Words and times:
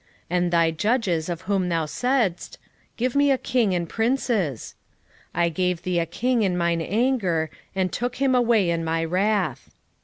and 0.31 0.49
thy 0.49 0.71
judges 0.71 1.29
of 1.29 1.41
whom 1.41 1.69
thou 1.69 1.85
saidst, 1.85 2.57
Give 2.97 3.13
me 3.15 3.29
a 3.29 3.37
king 3.37 3.75
and 3.75 3.87
princes? 3.87 4.73
13:11 5.35 5.41
I 5.41 5.49
gave 5.49 5.81
thee 5.83 5.99
a 5.99 6.07
king 6.07 6.41
in 6.41 6.57
mine 6.57 6.81
anger, 6.81 7.51
and 7.75 7.93
took 7.93 8.15
him 8.15 8.33
away 8.33 8.71
in 8.71 8.83
my 8.83 9.05
wrath. 9.05 9.69